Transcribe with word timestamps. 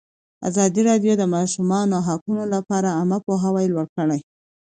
ازادي 0.49 0.81
راډیو 0.89 1.13
د 1.17 1.19
د 1.21 1.23
ماشومانو 1.35 1.97
حقونه 2.07 2.43
لپاره 2.53 2.95
عامه 2.97 3.19
پوهاوي 3.25 3.65
لوړ 3.73 3.87
کړی. 3.97 4.19